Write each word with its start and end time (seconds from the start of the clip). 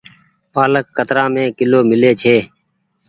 پآلڪ 0.53 0.85
ڪترآ 0.97 1.25
مي 1.33 1.45
ڪلو 1.57 1.79
ميلي 1.89 2.11
ڇي۔ 2.21 2.35